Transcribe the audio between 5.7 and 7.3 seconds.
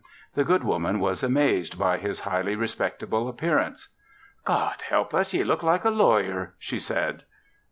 a lawyer," she said.